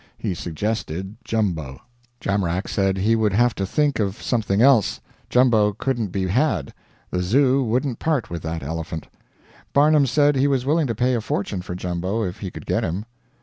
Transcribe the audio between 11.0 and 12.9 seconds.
a fortune for Jumbo if he could get